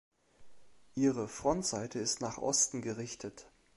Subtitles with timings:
[0.95, 3.51] Ihre Frontseite ist nach Osten gerichtet.